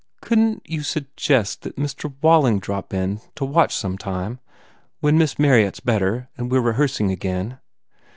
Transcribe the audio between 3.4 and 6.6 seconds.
watch sometime when Miss Marryatt s better and we